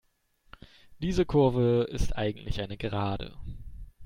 [0.97, 3.37] Diese Kurve ist eigentlich eine Gerade.